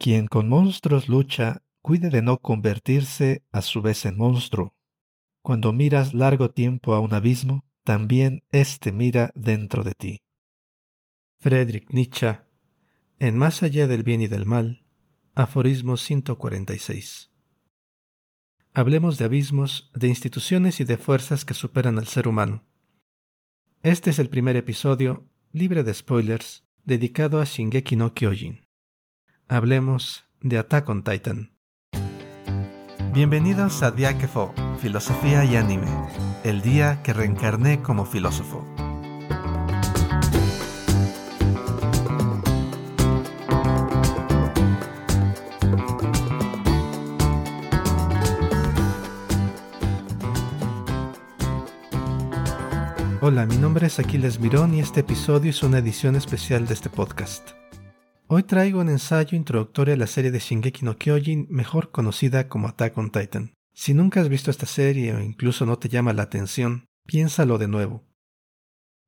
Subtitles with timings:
[0.00, 4.74] Quien con monstruos lucha, cuide de no convertirse a su vez en monstruo.
[5.42, 10.22] Cuando miras largo tiempo a un abismo, también éste mira dentro de ti.
[11.38, 12.38] Friedrich Nietzsche,
[13.18, 14.86] en Más allá del bien y del mal,
[15.34, 17.30] aforismo 146.
[18.72, 22.64] Hablemos de abismos, de instituciones y de fuerzas que superan al ser humano.
[23.82, 28.69] Este es el primer episodio, libre de spoilers, dedicado a Shingeki no Kyojin.
[29.52, 31.50] Hablemos de Attack on Titan.
[33.12, 35.88] Bienvenidos a Diakefo, Filosofía y Anime,
[36.44, 38.64] el día que reencarné como filósofo.
[53.20, 56.88] Hola, mi nombre es Aquiles Mirón y este episodio es una edición especial de este
[56.88, 57.59] podcast.
[58.32, 62.68] Hoy traigo un ensayo introductorio a la serie de Shingeki no Kyojin, mejor conocida como
[62.68, 63.54] Attack on Titan.
[63.74, 67.66] Si nunca has visto esta serie o incluso no te llama la atención, piénsalo de
[67.66, 68.04] nuevo.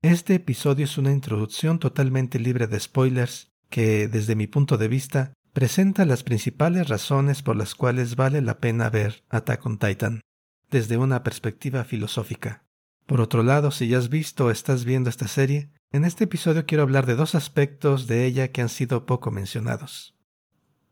[0.03, 5.35] Este episodio es una introducción totalmente libre de spoilers que, desde mi punto de vista,
[5.53, 10.21] presenta las principales razones por las cuales vale la pena ver Attack on Titan,
[10.69, 12.65] desde una perspectiva filosófica.
[13.07, 16.65] Por otro lado, si ya has visto o estás viendo esta serie, en este episodio
[16.67, 20.17] quiero hablar de dos aspectos de ella que han sido poco mencionados.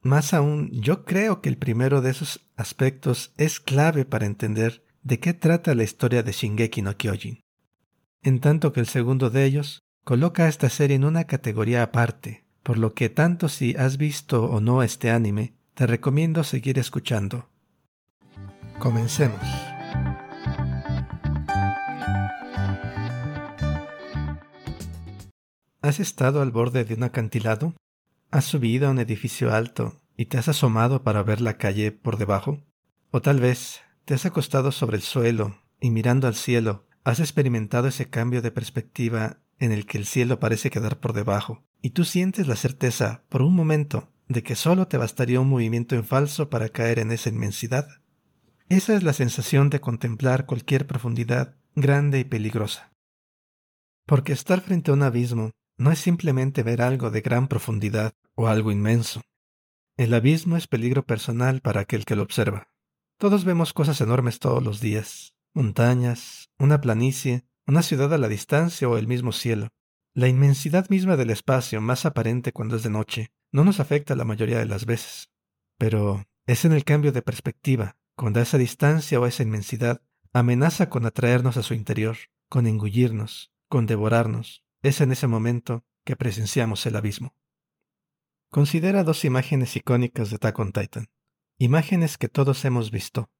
[0.02, 5.18] Más aún, yo creo que el primero de esos aspectos es clave para entender de
[5.18, 7.40] qué trata la historia de Shingeki no Kyojin,
[8.22, 12.44] en tanto que el segundo de ellos coloca a esta serie en una categoría aparte,
[12.62, 17.48] por lo que tanto si has visto o no este anime, te recomiendo seguir escuchando.
[18.78, 19.40] Comencemos.
[25.82, 27.74] ¿Has estado al borde de un acantilado?
[28.30, 32.18] ¿Has subido a un edificio alto y te has asomado para ver la calle por
[32.18, 32.62] debajo?
[33.10, 37.88] O tal vez te has acostado sobre el suelo y mirando al cielo has experimentado
[37.88, 42.04] ese cambio de perspectiva en el que el cielo parece quedar por debajo y tú
[42.04, 46.50] sientes la certeza por un momento de que solo te bastaría un movimiento en falso
[46.50, 47.88] para caer en esa inmensidad.
[48.68, 52.92] Esa es la sensación de contemplar cualquier profundidad grande y peligrosa.
[54.04, 58.48] Porque estar frente a un abismo no es simplemente ver algo de gran profundidad o
[58.48, 59.22] algo inmenso.
[59.96, 62.68] El abismo es peligro personal para aquel que lo observa.
[63.16, 68.90] Todos vemos cosas enormes todos los días, montañas, una planicie, una ciudad a la distancia
[68.90, 69.68] o el mismo cielo.
[70.12, 74.26] La inmensidad misma del espacio, más aparente cuando es de noche, no nos afecta la
[74.26, 75.30] mayoría de las veces.
[75.78, 80.02] Pero es en el cambio de perspectiva, cuando esa distancia o esa inmensidad
[80.34, 82.18] amenaza con atraernos a su interior,
[82.50, 87.34] con engullirnos, con devorarnos, es en ese momento que presenciamos el abismo.
[88.50, 91.08] Considera dos imágenes icónicas de Attack on Titan,
[91.58, 93.30] imágenes que todos hemos visto.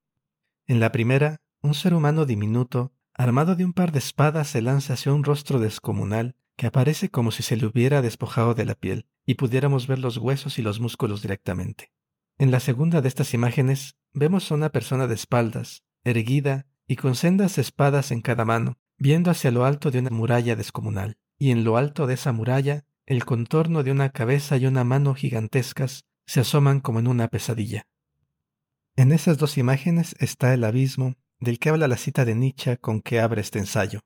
[0.66, 4.94] En la primera, un ser humano diminuto, armado de un par de espadas, se lanza
[4.94, 9.06] hacia un rostro descomunal que aparece como si se le hubiera despojado de la piel
[9.24, 11.90] y pudiéramos ver los huesos y los músculos directamente.
[12.38, 17.14] En la segunda de estas imágenes vemos a una persona de espaldas, erguida y con
[17.14, 21.64] sendas espadas en cada mano, viendo hacia lo alto de una muralla descomunal y en
[21.64, 26.40] lo alto de esa muralla el contorno de una cabeza y una mano gigantescas se
[26.40, 27.88] asoman como en una pesadilla.
[28.94, 33.00] En esas dos imágenes está el abismo del que habla la cita de Nietzsche con
[33.00, 34.00] que abre este ensayo.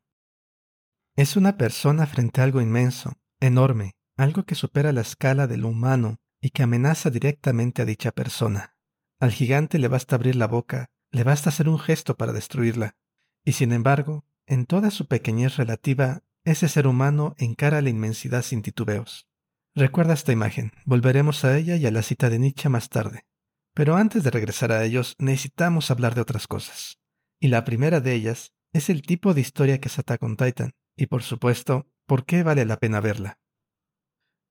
[1.17, 5.69] Es una persona frente a algo inmenso, enorme, algo que supera la escala de lo
[5.69, 8.77] humano y que amenaza directamente a dicha persona.
[9.19, 12.94] Al gigante le basta abrir la boca, le basta hacer un gesto para destruirla,
[13.44, 18.62] y sin embargo, en toda su pequeñez relativa, ese ser humano encara la inmensidad sin
[18.62, 19.27] titubeos.
[19.75, 23.27] Recuerda esta imagen, volveremos a ella y a la cita de Nietzsche más tarde.
[23.75, 26.99] Pero antes de regresar a ellos, necesitamos hablar de otras cosas.
[27.41, 30.72] Y la primera de ellas es el tipo de historia que es Attack on Titan,
[30.97, 33.38] y por supuesto, por qué vale la pena verla.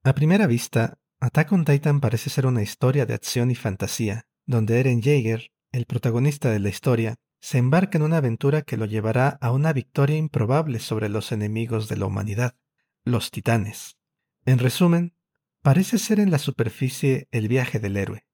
[0.03, 4.79] A primera vista, Attack on Titan parece ser una historia de acción y fantasía, donde
[4.79, 9.37] Eren Jaeger, el protagonista de la historia, se embarca en una aventura que lo llevará
[9.41, 12.55] a una victoria improbable sobre los enemigos de la humanidad,
[13.03, 13.97] los titanes.
[14.45, 15.13] En resumen,
[15.61, 18.25] parece ser en la superficie el viaje del héroe.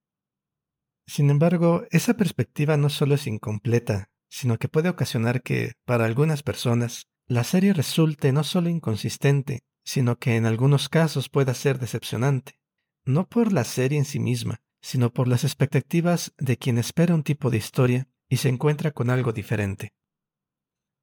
[1.08, 6.44] Sin embargo, esa perspectiva no solo es incompleta, sino que puede ocasionar que, para algunas
[6.44, 12.60] personas, la serie resulte no solo inconsistente, sino que en algunos casos pueda ser decepcionante,
[13.06, 17.24] no por la serie en sí misma, sino por las expectativas de quien espera un
[17.24, 19.94] tipo de historia y se encuentra con algo diferente.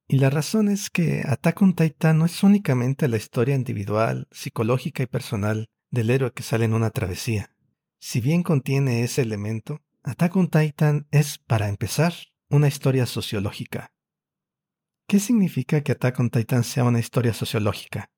[0.07, 5.03] Y la razón es que Attack on Titan no es únicamente la historia individual, psicológica
[5.03, 7.53] y personal del héroe que sale en una travesía.
[7.99, 12.13] Si bien contiene ese elemento, Attack on Titan es, para empezar,
[12.49, 13.91] una historia sociológica.
[15.07, 18.09] ¿Qué significa que Attack on Titan sea una historia sociológica?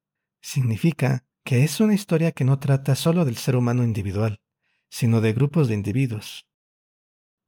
[0.41, 4.41] Significa que es una historia que no trata solo del ser humano individual,
[4.89, 6.48] sino de grupos de individuos.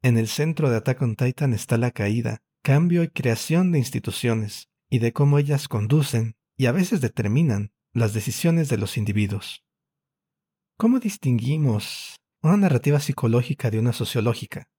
[0.03, 4.69] En el centro de Attack on Titan está la caída, cambio y creación de instituciones,
[4.89, 9.63] y de cómo ellas conducen y a veces determinan las decisiones de los individuos.
[10.77, 14.69] ¿Cómo distinguimos una narrativa psicológica de una sociológica?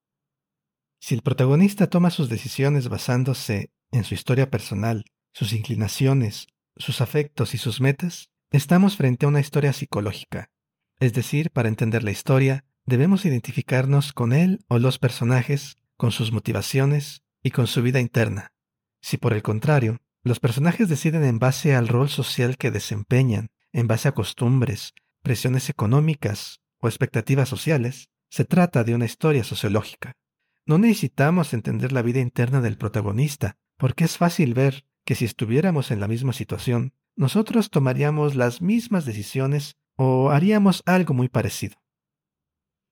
[1.00, 7.54] Si el protagonista toma sus decisiones basándose en su historia personal, sus inclinaciones, sus afectos
[7.54, 10.50] y sus metas, estamos frente a una historia psicológica.
[10.98, 16.32] Es decir, para entender la historia, debemos identificarnos con él o los personajes, con sus
[16.32, 18.52] motivaciones y con su vida interna.
[19.00, 23.88] Si por el contrario, los personajes deciden en base al rol social que desempeñan, en
[23.88, 30.16] base a costumbres, presiones económicas o expectativas sociales, se trata de una historia sociológica.
[30.64, 35.90] No necesitamos entender la vida interna del protagonista, porque es fácil ver que si estuviéramos
[35.90, 41.81] en la misma situación, nosotros tomaríamos las mismas decisiones o haríamos algo muy parecido.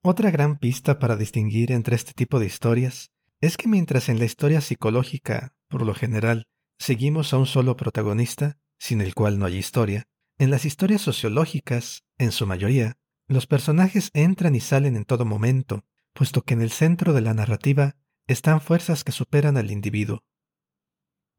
[0.03, 3.11] Otra gran pista para distinguir entre este tipo de historias
[3.43, 6.47] es que mientras en la historia psicológica, por lo general,
[6.79, 10.05] seguimos a un solo protagonista, sin el cual no hay historia,
[10.39, 12.97] en las historias sociológicas, en su mayoría,
[13.29, 17.35] los personajes entran y salen en todo momento, puesto que en el centro de la
[17.35, 20.25] narrativa están fuerzas que superan al individuo.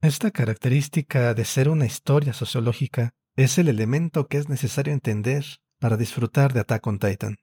[0.01, 5.45] Esta característica de ser una historia sociológica es el elemento que es necesario entender
[5.79, 7.37] para disfrutar de Attack on Titan.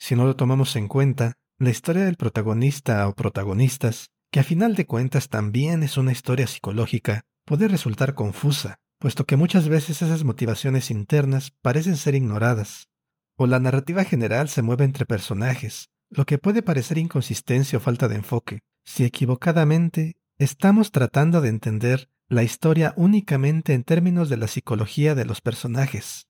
[0.00, 4.74] Si no lo tomamos en cuenta, la historia del protagonista o protagonistas, que a final
[4.74, 10.24] de cuentas también es una historia psicológica, puede resultar confusa, puesto que muchas veces esas
[10.24, 12.88] motivaciones internas parecen ser ignoradas,
[13.36, 18.08] o la narrativa general se mueve entre personajes, lo que puede parecer inconsistencia o falta
[18.08, 24.48] de enfoque, si equivocadamente estamos tratando de entender la historia únicamente en términos de la
[24.48, 26.26] psicología de los personajes.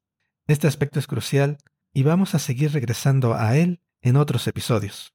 [0.49, 1.59] Este aspecto es crucial
[1.93, 5.13] y vamos a seguir regresando a él en otros episodios.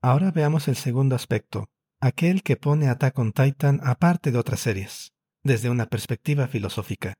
[0.00, 1.70] Ahora veamos el segundo aspecto,
[2.00, 5.12] aquel que pone Attack on Titan aparte de otras series,
[5.44, 7.14] desde una perspectiva filosófica.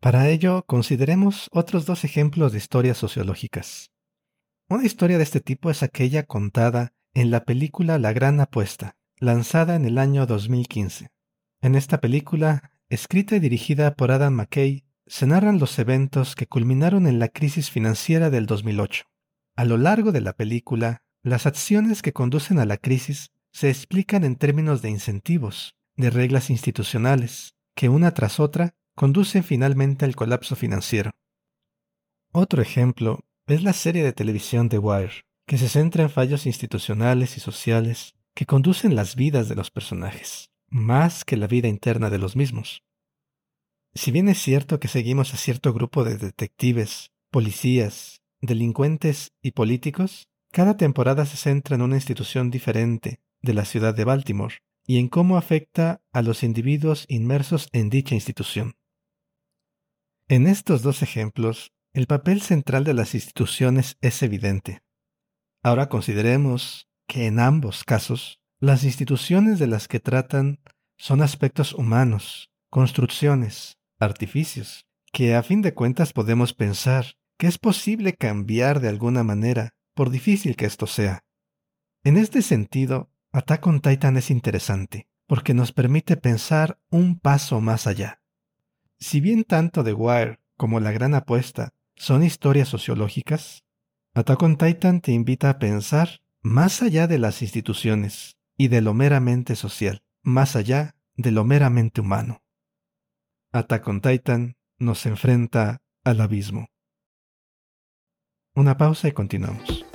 [0.00, 3.90] Para ello, consideremos otros dos ejemplos de historias sociológicas.
[4.68, 9.74] Una historia de este tipo es aquella contada en la película La Gran Apuesta, lanzada
[9.74, 11.08] en el año 2015.
[11.60, 17.06] En esta película, escrita y dirigida por Adam McKay, se narran los eventos que culminaron
[17.06, 19.04] en la crisis financiera del 2008.
[19.56, 24.24] A lo largo de la película, las acciones que conducen a la crisis se explican
[24.24, 30.56] en términos de incentivos, de reglas institucionales, que una tras otra conducen finalmente al colapso
[30.56, 31.10] financiero.
[32.32, 37.36] Otro ejemplo es la serie de televisión The Wire, que se centra en fallos institucionales
[37.36, 42.18] y sociales que conducen las vidas de los personajes, más que la vida interna de
[42.18, 42.82] los mismos.
[43.94, 50.28] Si bien es cierto que seguimos a cierto grupo de detectives, policías, delincuentes y políticos,
[50.52, 54.56] cada temporada se centra en una institución diferente de la ciudad de Baltimore
[54.86, 58.76] y en cómo afecta a los individuos inmersos en dicha institución.
[60.28, 64.82] En estos dos ejemplos, el papel central de las instituciones es evidente.
[65.62, 70.60] Ahora consideremos que en ambos casos, las instituciones de las que tratan
[70.96, 78.14] son aspectos humanos, construcciones, artificios, que a fin de cuentas podemos pensar que es posible
[78.14, 81.24] cambiar de alguna manera, por difícil que esto sea.
[82.04, 87.86] En este sentido, Attack on Titan es interesante, porque nos permite pensar un paso más
[87.86, 88.20] allá.
[88.98, 93.64] Si bien tanto The Wire como La Gran Apuesta son historias sociológicas,
[94.14, 98.94] Attack on Titan te invita a pensar más allá de las instituciones y de lo
[98.94, 102.42] meramente social, más allá de lo meramente humano.
[103.50, 106.68] Attack on Titan nos enfrenta al abismo.
[108.54, 109.86] Una pausa y continuamos.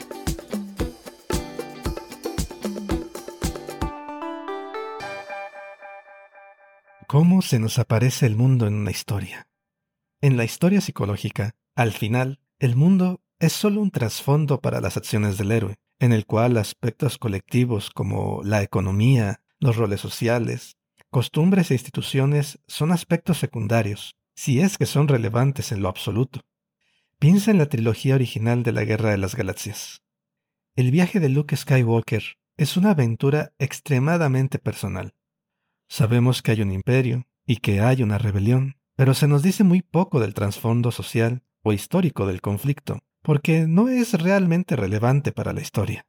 [7.08, 9.48] ¿Cómo se nos aparece el mundo en una historia?
[10.20, 15.38] En la historia psicológica, al final, el mundo es solo un trasfondo para las acciones
[15.38, 20.76] del héroe, en el cual aspectos colectivos como la economía, los roles sociales,
[21.14, 26.42] Costumbres e instituciones son aspectos secundarios, si es que son relevantes en lo absoluto.
[27.20, 30.02] Piensa en la trilogía original de la Guerra de las Galaxias.
[30.76, 32.24] El viaje de Luke Skywalker
[32.58, 35.14] es una aventura extremadamente personal.
[35.88, 39.84] Sabemos que hay un imperio y que hay una rebelión, pero se nos dice muy
[39.84, 45.62] poco del trasfondo social o histórico del conflicto, porque no es realmente relevante para la
[45.62, 46.08] historia.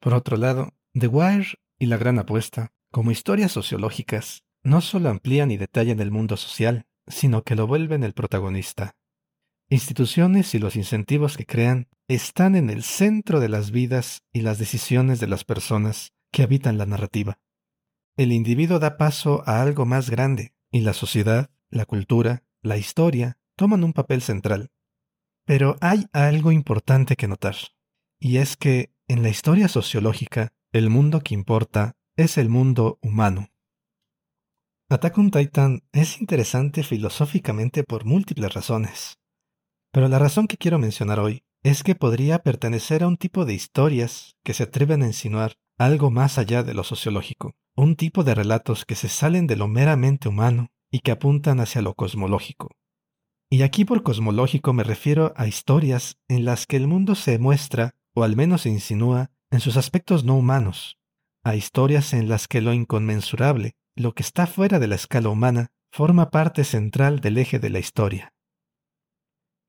[0.00, 5.50] Por otro lado, The Wire y La Gran Apuesta, como historias sociológicas, no solo amplían
[5.50, 8.96] y detallan el mundo social, sino que lo vuelven el protagonista.
[9.68, 14.58] Instituciones y los incentivos que crean están en el centro de las vidas y las
[14.58, 17.38] decisiones de las personas que habitan la narrativa.
[18.16, 23.38] El individuo da paso a algo más grande, y la sociedad, la cultura, la historia
[23.56, 24.70] toman un papel central.
[25.44, 27.56] Pero hay algo importante que notar,
[28.18, 33.48] y es que en la historia sociológica, el mundo que importa es el mundo humano.
[34.90, 39.18] Attack on Titan es interesante filosóficamente por múltiples razones.
[39.90, 43.54] Pero la razón que quiero mencionar hoy es que podría pertenecer a un tipo de
[43.54, 48.34] historias que se atreven a insinuar algo más allá de lo sociológico, un tipo de
[48.34, 52.68] relatos que se salen de lo meramente humano y que apuntan hacia lo cosmológico.
[53.48, 57.94] Y aquí por cosmológico me refiero a historias en las que el mundo se muestra,
[58.14, 60.99] o al menos se insinúa, en sus aspectos no humanos,
[61.42, 65.72] a historias en las que lo inconmensurable, lo que está fuera de la escala humana,
[65.90, 68.32] forma parte central del eje de la historia.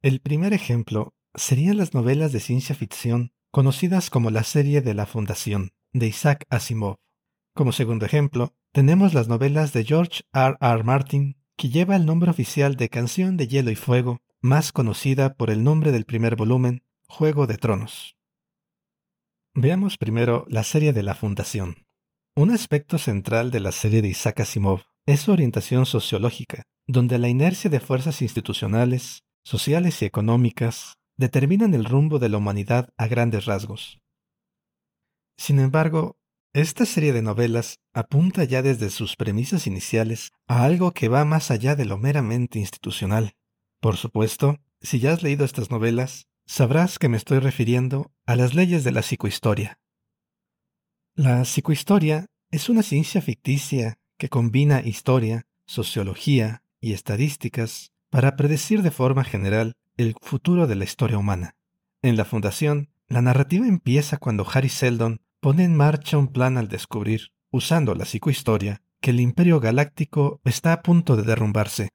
[0.01, 5.05] El primer ejemplo serían las novelas de ciencia ficción conocidas como la serie de la
[5.05, 6.97] Fundación, de Isaac Asimov.
[7.53, 10.55] Como segundo ejemplo, tenemos las novelas de George R.
[10.59, 10.83] R.
[10.83, 15.49] Martin, que lleva el nombre oficial de Canción de Hielo y Fuego, más conocida por
[15.49, 18.15] el nombre del primer volumen, Juego de Tronos.
[19.53, 21.85] Veamos primero la serie de la Fundación.
[22.37, 27.27] Un aspecto central de la serie de Isaac Asimov es su orientación sociológica, donde la
[27.27, 33.43] inercia de fuerzas institucionales, sociales y económicas determinan el rumbo de la humanidad a grandes
[33.43, 33.99] rasgos.
[35.37, 36.15] Sin embargo,
[36.53, 41.51] esta serie de novelas apunta ya desde sus premisas iniciales a algo que va más
[41.51, 43.33] allá de lo meramente institucional.
[43.81, 48.53] Por supuesto, si ya has leído estas novelas, sabrás que me estoy refiriendo a las
[48.53, 49.79] leyes de la psicohistoria.
[51.15, 58.91] La psicohistoria es una ciencia ficticia que combina historia, sociología y estadísticas para predecir de
[58.91, 61.55] forma general el futuro de la historia humana.
[62.01, 66.67] En la Fundación, la narrativa empieza cuando Harry Seldon pone en marcha un plan al
[66.67, 71.89] descubrir, usando la psicohistoria, que el imperio galáctico está a punto de derrumbarse.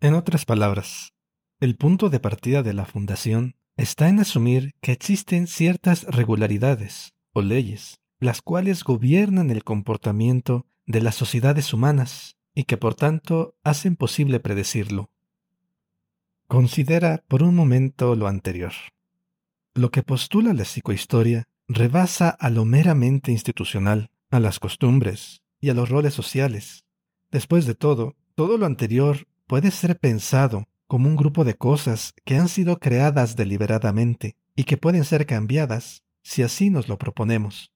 [0.00, 1.12] En otras palabras,
[1.60, 7.42] el punto de partida de la fundación está en asumir que existen ciertas regularidades o
[7.42, 13.96] leyes, las cuales gobiernan el comportamiento de las sociedades humanas y que por tanto hacen
[13.96, 15.10] posible predecirlo.
[16.46, 18.72] Considera por un momento lo anterior.
[19.74, 25.74] Lo que postula la psicohistoria rebasa a lo meramente institucional, a las costumbres y a
[25.74, 26.84] los roles sociales.
[27.30, 32.36] Después de todo, todo lo anterior puede ser pensado como un grupo de cosas que
[32.36, 37.72] han sido creadas deliberadamente y que pueden ser cambiadas si así nos lo proponemos.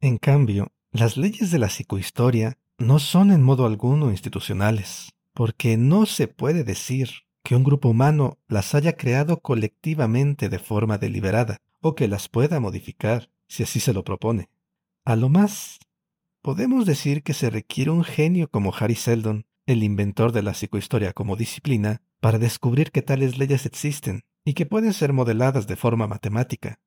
[0.00, 6.06] En cambio, las leyes de la psicohistoria no son en modo alguno institucionales, porque no
[6.06, 7.10] se puede decir
[7.42, 12.60] que un grupo humano las haya creado colectivamente de forma deliberada, o que las pueda
[12.60, 14.48] modificar, si así se lo propone.
[15.04, 15.78] A lo más,
[16.42, 21.12] podemos decir que se requiere un genio como Harry Seldon, el inventor de la psicohistoria
[21.12, 26.06] como disciplina, para descubrir que tales leyes existen y que pueden ser modeladas de forma
[26.06, 26.78] matemática.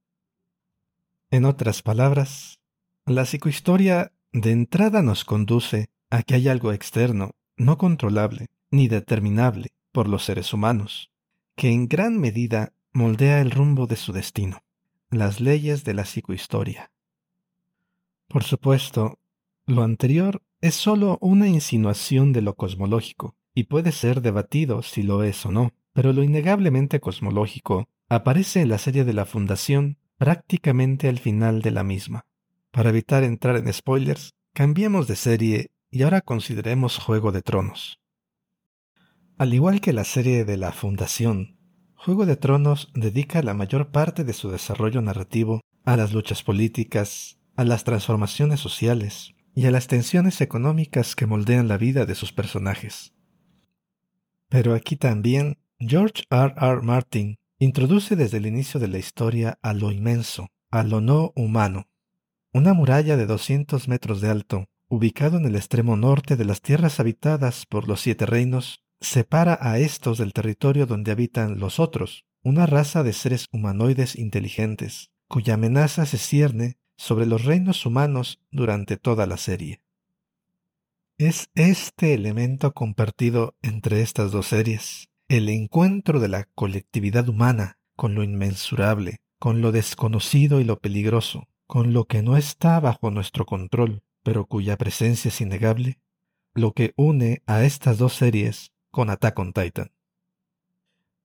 [1.31, 2.59] En otras palabras,
[3.05, 9.69] la psicohistoria de entrada nos conduce a que hay algo externo, no controlable ni determinable
[9.91, 11.11] por los seres humanos,
[11.55, 14.63] que en gran medida moldea el rumbo de su destino
[15.13, 16.91] las leyes de la psicohistoria.
[18.27, 19.19] Por supuesto,
[19.65, 25.22] lo anterior es sólo una insinuación de lo cosmológico, y puede ser debatido si lo
[25.22, 31.10] es o no, pero lo innegablemente cosmológico aparece en la serie de la Fundación prácticamente
[31.10, 32.27] al final de la misma.
[32.72, 38.00] Para evitar entrar en spoilers, cambiemos de serie y ahora consideremos Juego de Tronos.
[39.38, 41.58] Al igual que la serie de la Fundación,
[41.96, 47.38] Juego de Tronos dedica la mayor parte de su desarrollo narrativo a las luchas políticas,
[47.58, 52.33] a las transformaciones sociales y a las tensiones económicas que moldean la vida de sus
[52.33, 53.13] personajes.
[54.50, 56.53] Pero aquí también George R.
[56.57, 56.81] R.
[56.81, 61.88] Martin introduce desde el inicio de la historia a lo inmenso, a lo no humano.
[62.51, 67.00] Una muralla de 200 metros de alto, ubicado en el extremo norte de las tierras
[67.00, 72.65] habitadas por los siete reinos, separa a estos del territorio donde habitan los otros, una
[72.65, 79.25] raza de seres humanoides inteligentes, cuya amenaza se cierne sobre los reinos humanos durante toda
[79.25, 79.81] la serie.
[81.17, 88.13] Es este elemento compartido entre estas dos series el encuentro de la colectividad humana con
[88.13, 93.45] lo inmensurable, con lo desconocido y lo peligroso, con lo que no está bajo nuestro
[93.45, 96.00] control, pero cuya presencia es innegable,
[96.53, 99.91] lo que une a estas dos series con Attack on Titan.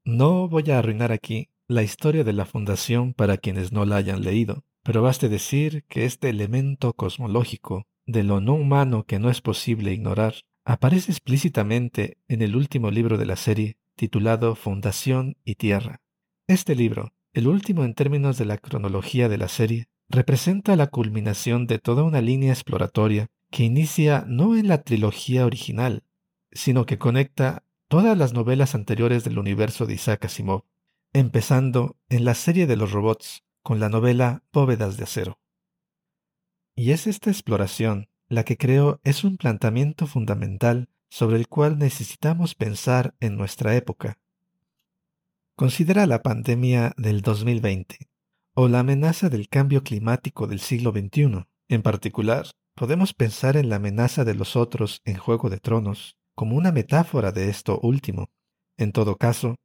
[0.04, 4.22] No voy a arruinar aquí la historia de la fundación para quienes no la hayan
[4.22, 9.42] leído, pero baste decir que este elemento cosmológico de lo no humano que no es
[9.42, 16.00] posible ignorar aparece explícitamente en el último libro de la serie, titulado Fundación y Tierra.
[16.46, 21.66] Este libro, el último en términos de la cronología de la serie, representa la culminación
[21.66, 26.02] de toda una línea exploratoria que inicia no en la trilogía original,
[26.50, 30.64] sino que conecta todas las novelas anteriores del universo de Isaac Asimov,
[31.12, 35.38] empezando en la serie de los robots con la novela Bóvedas de Acero.
[36.74, 42.54] Y es esta exploración la que creo es un planteamiento fundamental sobre el cual necesitamos
[42.54, 44.20] pensar en nuestra época.
[45.54, 48.08] Considera la pandemia del 2020
[48.54, 51.44] o la amenaza del cambio climático del siglo XXI.
[51.68, 56.56] En particular, podemos pensar en la amenaza de los otros en Juego de Tronos como
[56.56, 58.30] una metáfora de esto último.
[58.78, 59.56] En todo caso,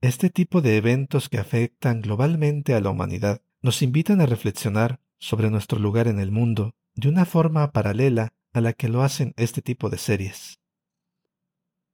[0.00, 5.50] este tipo de eventos que afectan globalmente a la humanidad nos invitan a reflexionar sobre
[5.50, 9.62] nuestro lugar en el mundo de una forma paralela a la que lo hacen este
[9.62, 10.58] tipo de series.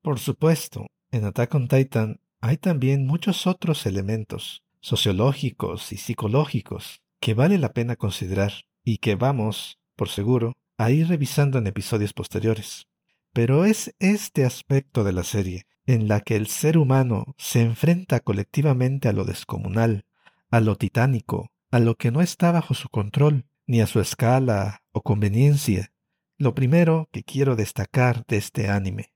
[0.03, 7.35] Por supuesto, en Attack on Titan hay también muchos otros elementos sociológicos y psicológicos que
[7.35, 8.53] vale la pena considerar
[8.85, 12.87] y que vamos, por seguro, a ir revisando en episodios posteriores.
[13.33, 18.21] Pero es este aspecto de la serie, en la que el ser humano se enfrenta
[18.21, 20.07] colectivamente a lo descomunal,
[20.51, 24.83] a lo titánico, a lo que no está bajo su control, ni a su escala
[24.93, 25.93] o conveniencia,
[26.39, 29.13] lo primero que quiero destacar de este anime.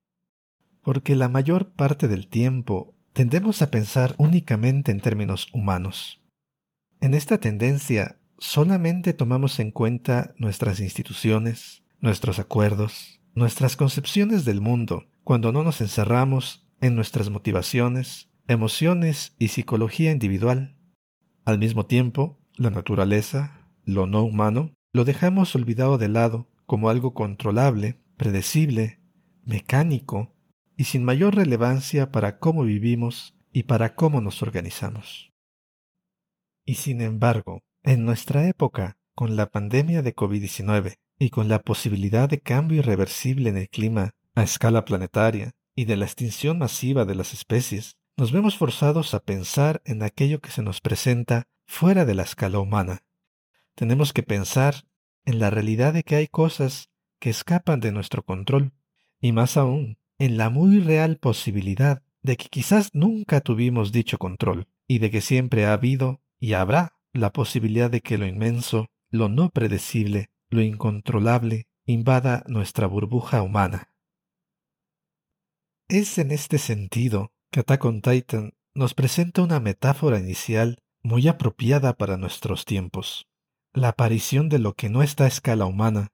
[0.83, 6.21] Porque la mayor parte del tiempo tendemos a pensar únicamente en términos humanos.
[7.01, 15.07] En esta tendencia solamente tomamos en cuenta nuestras instituciones, nuestros acuerdos, nuestras concepciones del mundo
[15.25, 20.77] cuando no nos encerramos en nuestras motivaciones, emociones y psicología individual.
[21.45, 27.15] Al mismo tiempo, la naturaleza, lo no humano, lo dejamos olvidado de lado como algo
[27.15, 29.01] controlable, predecible,
[29.45, 30.35] mecánico
[30.77, 35.33] y sin mayor relevancia para cómo vivimos y para cómo nos organizamos.
[36.65, 42.29] Y sin embargo, en nuestra época, con la pandemia de COVID-19, y con la posibilidad
[42.29, 47.15] de cambio irreversible en el clima a escala planetaria y de la extinción masiva de
[47.15, 52.15] las especies, nos vemos forzados a pensar en aquello que se nos presenta fuera de
[52.15, 53.03] la escala humana.
[53.75, 54.85] Tenemos que pensar
[55.25, 58.75] en la realidad de que hay cosas que escapan de nuestro control,
[59.21, 64.69] y más aún, en la muy real posibilidad de que quizás nunca tuvimos dicho control,
[64.87, 69.31] y de que siempre ha habido y habrá la posibilidad de que lo inmenso, lo
[69.31, 73.95] no predecible, lo incontrolable invada nuestra burbuja humana.
[75.89, 81.95] Es en este sentido que Attack on Titan nos presenta una metáfora inicial muy apropiada
[81.95, 83.27] para nuestros tiempos.
[83.73, 86.09] La aparición de lo que no está a escala humana,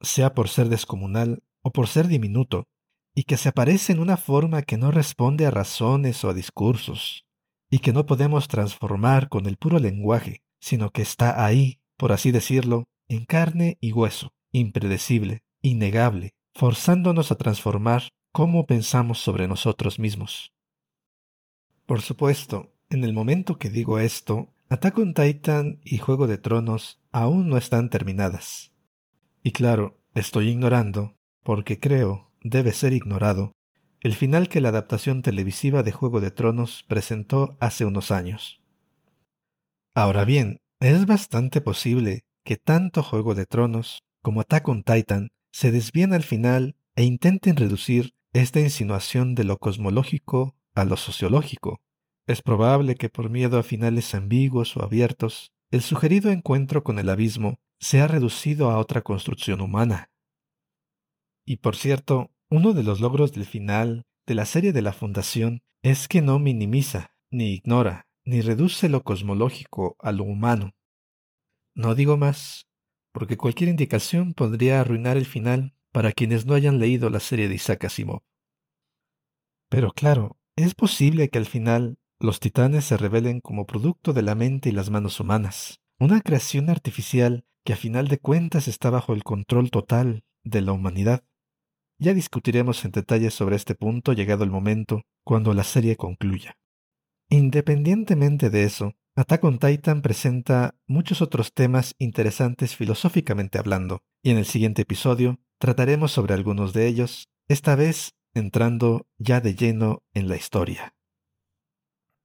[0.00, 2.66] sea por ser descomunal o por ser diminuto,
[3.14, 7.24] y que se aparece en una forma que no responde a razones o a discursos,
[7.70, 12.32] y que no podemos transformar con el puro lenguaje, sino que está ahí, por así
[12.32, 20.52] decirlo, en carne y hueso, impredecible, innegable, forzándonos a transformar cómo pensamos sobre nosotros mismos.
[21.86, 27.00] Por supuesto, en el momento que digo esto, Attack on Titan y Juego de Tronos
[27.10, 28.72] aún no están terminadas.
[29.42, 33.52] Y claro, estoy ignorando, porque creo debe ser ignorado,
[34.00, 38.60] el final que la adaptación televisiva de Juego de Tronos presentó hace unos años.
[39.94, 45.70] Ahora bien, es bastante posible que tanto Juego de Tronos como Attack on Titan se
[45.70, 51.80] desvíen al final e intenten reducir esta insinuación de lo cosmológico a lo sociológico.
[52.26, 57.08] Es probable que por miedo a finales ambiguos o abiertos, el sugerido encuentro con el
[57.08, 60.10] abismo sea reducido a otra construcción humana.
[61.44, 65.62] Y por cierto, uno de los logros del final de la serie de la Fundación
[65.82, 70.74] es que no minimiza, ni ignora, ni reduce lo cosmológico a lo humano,
[71.74, 72.68] no digo más,
[73.12, 77.54] porque cualquier indicación podría arruinar el final para quienes no hayan leído la serie de
[77.54, 78.22] Isaac Asimov.
[79.70, 84.34] Pero claro, es posible que al final los titanes se revelen como producto de la
[84.34, 89.12] mente y las manos humanas, una creación artificial que a final de cuentas está bajo
[89.12, 91.24] el control total de la humanidad.
[91.98, 96.56] Ya discutiremos en detalle sobre este punto llegado el momento, cuando la serie concluya.
[97.28, 104.38] Independientemente de eso, Attack on Titan presenta muchos otros temas interesantes filosóficamente hablando, y en
[104.38, 110.28] el siguiente episodio trataremos sobre algunos de ellos, esta vez entrando ya de lleno en
[110.28, 110.94] la historia.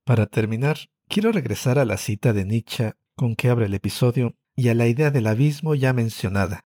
[0.08, 0.78] Para terminar,
[1.10, 4.88] quiero regresar a la cita de Nietzsche con que abre el episodio y a la
[4.88, 6.66] idea del abismo ya mencionada.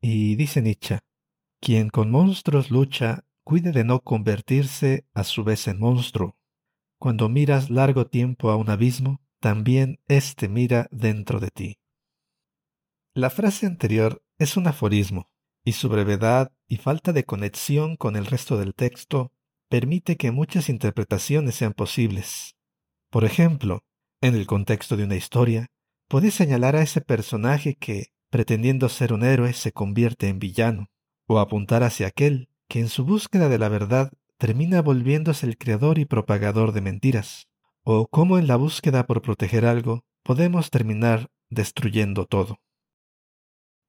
[0.00, 1.00] Y dice Nietzsche,
[1.60, 6.38] quien con monstruos lucha, cuide de no convertirse a su vez en monstruo,
[6.98, 11.78] cuando miras largo tiempo a un abismo, también éste mira dentro de ti.
[13.12, 15.28] La frase anterior es un aforismo,
[15.64, 19.34] y su brevedad y falta de conexión con el resto del texto
[19.68, 22.56] permite que muchas interpretaciones sean posibles.
[23.10, 23.84] Por ejemplo,
[24.20, 25.68] en el contexto de una historia,
[26.08, 30.90] puedes señalar a ese personaje que, pretendiendo ser un héroe, se convierte en villano,
[31.26, 35.98] o apuntar hacia aquel que en su búsqueda de la verdad termina volviéndose el creador
[35.98, 37.48] y propagador de mentiras,
[37.82, 42.60] o cómo en la búsqueda por proteger algo podemos terminar destruyendo todo.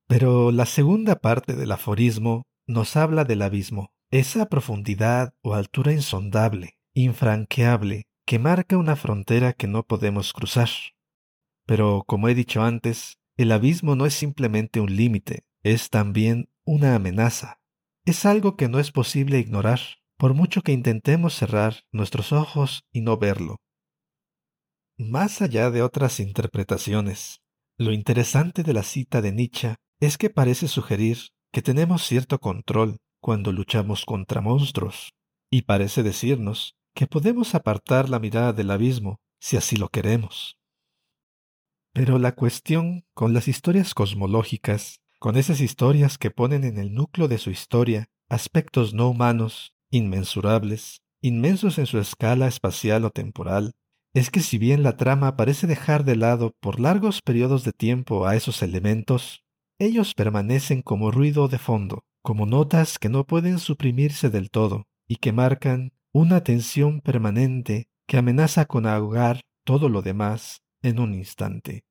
[0.07, 6.77] Pero la segunda parte del aforismo nos habla del abismo, esa profundidad o altura insondable,
[6.93, 10.69] infranqueable, que marca una frontera que no podemos cruzar.
[11.65, 16.95] Pero, como he dicho antes, el abismo no es simplemente un límite, es también una
[16.95, 17.59] amenaza.
[18.05, 19.79] Es algo que no es posible ignorar,
[20.17, 23.57] por mucho que intentemos cerrar nuestros ojos y no verlo.
[24.97, 27.41] Más allá de otras interpretaciones,
[27.77, 31.17] lo interesante de la cita de Nietzsche es que parece sugerir
[31.51, 35.13] que tenemos cierto control cuando luchamos contra monstruos,
[35.51, 40.57] y parece decirnos que podemos apartar la mirada del abismo si así lo queremos.
[41.93, 47.27] Pero la cuestión con las historias cosmológicas, con esas historias que ponen en el núcleo
[47.27, 53.73] de su historia aspectos no humanos inmensurables, inmensos en su escala espacial o temporal,
[54.13, 58.25] es que si bien la trama parece dejar de lado por largos periodos de tiempo
[58.25, 59.43] a esos elementos,
[59.79, 65.15] ellos permanecen como ruido de fondo, como notas que no pueden suprimirse del todo y
[65.15, 71.85] que marcan una tensión permanente que amenaza con ahogar todo lo demás en un instante.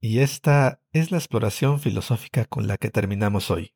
[0.00, 3.74] Y esta es la exploración filosófica con la que terminamos hoy.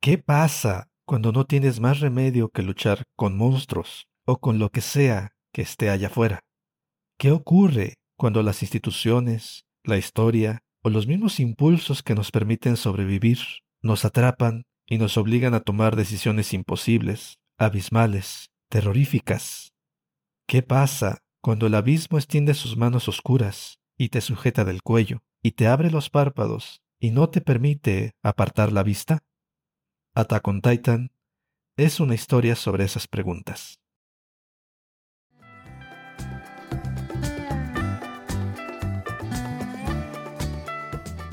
[0.00, 4.80] ¿Qué pasa cuando no tienes más remedio que luchar con monstruos o con lo que
[4.80, 6.40] sea que esté allá afuera?
[7.18, 13.40] ¿Qué ocurre cuando las instituciones, la historia o los mismos impulsos que nos permiten sobrevivir
[13.82, 19.72] nos atrapan y nos obligan a tomar decisiones imposibles, abismales, terroríficas?
[20.46, 25.52] ¿Qué pasa cuando el abismo extiende sus manos oscuras y te sujeta del cuello y
[25.52, 29.24] te abre los párpados y no te permite apartar la vista?
[30.14, 31.12] Attack Titan
[31.76, 33.78] es una historia sobre esas preguntas.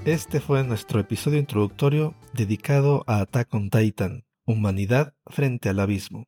[0.05, 6.25] Este fue nuestro episodio introductorio dedicado a Attack on Titan, Humanidad frente al abismo.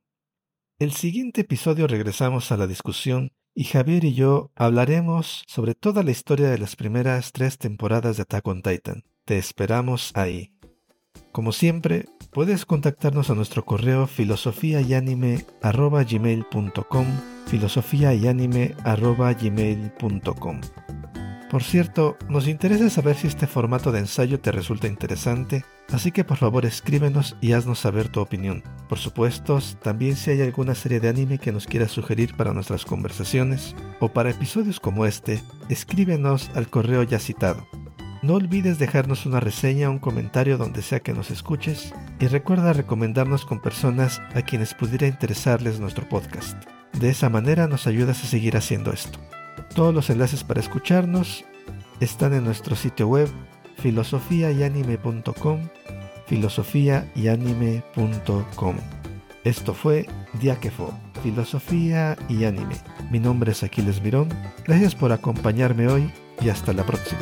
[0.79, 6.09] El siguiente episodio regresamos a la discusión y Javier y yo hablaremos sobre toda la
[6.09, 9.03] historia de las primeras tres temporadas de Attack on Titan.
[9.25, 10.55] Te esperamos ahí.
[11.31, 14.81] Como siempre, puedes contactarnos a nuestro correo filosofía
[21.49, 26.25] Por cierto, nos interesa saber si este formato de ensayo te resulta interesante, así que
[26.25, 28.63] por favor escríbenos y haznos saber tu opinión.
[28.89, 32.83] Por supuesto, también si hay alguna serie de anime que nos quieras sugerir para nuestras
[32.83, 37.65] conversaciones o para episodios como este, escríbenos al correo ya citado.
[38.21, 42.73] No olvides dejarnos una reseña o un comentario donde sea que nos escuches y recuerda
[42.73, 46.61] recomendarnos con personas a quienes pudiera interesarles nuestro podcast.
[46.99, 49.19] De esa manera nos ayudas a seguir haciendo esto.
[49.77, 51.45] Todos los enlaces para escucharnos
[51.99, 53.29] están en nuestro sitio web
[53.77, 55.69] filosofiayanime.com
[56.25, 58.75] filosofiayanime.com
[59.43, 60.07] Esto fue
[60.41, 62.77] Diáquefo, Filosofía y Anime.
[63.11, 64.29] Mi nombre es Aquiles Mirón.
[64.65, 66.11] Gracias por acompañarme hoy
[66.41, 67.21] y hasta la próxima.